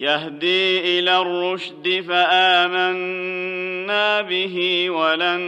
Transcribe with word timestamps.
يهدي 0.00 0.98
إلى 0.98 1.20
الرشد 1.20 2.04
فآمنا 2.08 3.40
به 4.20 4.86
ولن 4.90 5.40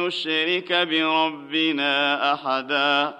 نشرك 0.00 0.72
بربنا 0.72 2.34
أحدا 2.34 3.14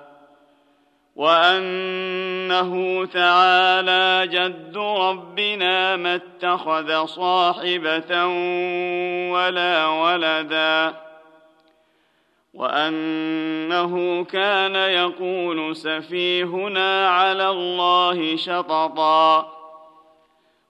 وأنه 1.16 3.04
تعالى 3.06 4.28
جد 4.32 4.76
ربنا 4.76 5.96
ما 5.96 6.14
اتخذ 6.14 7.04
صاحبة 7.06 8.26
ولا 9.32 9.86
ولدا 9.86 10.94
وأنه 12.54 14.24
كان 14.24 14.74
يقول 14.74 15.76
سفيهنا 15.76 17.08
على 17.08 17.48
الله 17.48 18.36
شططا 18.36 19.61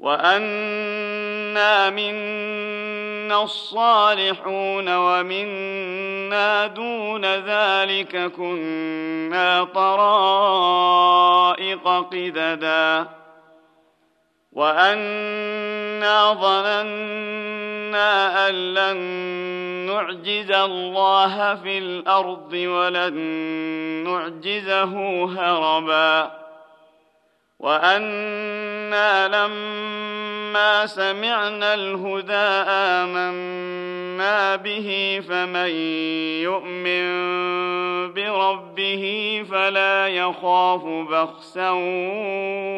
وانا 0.00 1.90
منا 1.90 3.42
الصالحون 3.42 4.96
ومنا 4.96 6.66
دون 6.66 7.24
ذلك 7.24 8.32
كنا 8.32 9.64
طرائق 9.64 10.88
قددا 11.88 13.06
وانا 14.52 16.32
ظننا 16.32 18.10
ان 18.48 18.54
لن 18.74 18.96
نعجز 19.86 20.50
الله 20.50 21.54
في 21.54 21.78
الأرض 21.78 22.52
ولن 22.52 23.14
نعجزه 24.04 25.24
هربا 25.24 26.40
وأنا 27.60 29.28
لما 29.28 30.86
سمعنا 30.86 31.74
الهدى 31.74 32.32
امنا 33.12 34.56
به 34.56 35.20
فمن 35.28 35.70
يؤمن 36.40 37.04
بربه 38.12 39.04
فلا 39.50 40.08
يخاف 40.08 40.84
بخسا 40.84 41.70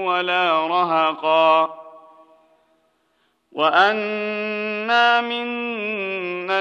ولا 0.06 0.66
رهقا 0.66 1.78
وانا 3.53 5.20
منا 5.20 6.31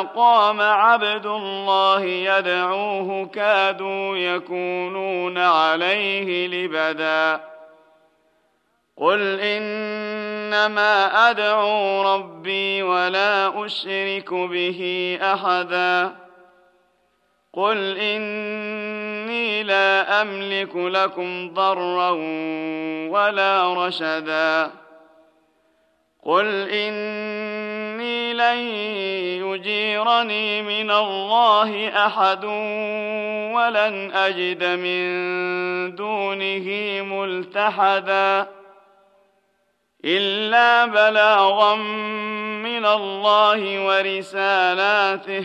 قام 0.00 0.60
عبد 0.60 1.26
الله 1.26 2.02
يدعوه 2.02 3.26
كادوا 3.26 4.16
يكونون 4.16 5.38
عليه 5.38 6.46
لبدا. 6.46 7.40
قل 8.96 9.40
إنما 9.40 11.30
أدعو 11.30 12.02
ربي 12.14 12.82
ولا 12.82 13.64
أشرك 13.66 14.34
به 14.34 15.18
أحدا. 15.22 16.12
قل 17.52 17.98
إني 17.98 19.62
لا 19.62 20.22
أملك 20.22 20.76
لكم 20.76 21.54
ضرا 21.54 22.10
ولا 23.10 23.74
رشدا. 23.86 24.70
قل 26.24 26.68
اني 28.02 28.32
لن 28.32 28.58
يجيرني 29.46 30.62
من 30.62 30.90
الله 30.90 31.88
أحد 32.06 32.44
ولن 33.54 34.10
أجد 34.14 34.64
من 34.64 35.02
دونه 35.94 36.66
ملتحدا 37.02 38.46
إلا 40.04 40.86
بلاغا 40.86 41.74
من 42.64 42.86
الله 42.86 43.86
ورسالاته 43.86 45.44